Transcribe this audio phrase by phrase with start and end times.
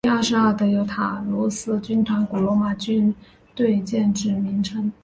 [0.03, 3.13] 第二十二德尤塔卢斯军团古罗马军
[3.53, 4.91] 队建制名称。